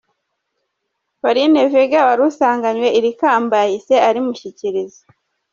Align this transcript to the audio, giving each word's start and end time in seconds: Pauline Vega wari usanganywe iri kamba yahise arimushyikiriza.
Pauline 1.21 1.61
Vega 1.73 1.99
wari 2.07 2.21
usanganywe 2.29 2.87
iri 2.97 3.11
kamba 3.19 3.55
yahise 3.63 3.95
arimushyikiriza. 4.09 5.01